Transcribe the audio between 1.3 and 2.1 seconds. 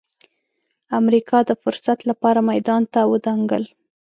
د فرصت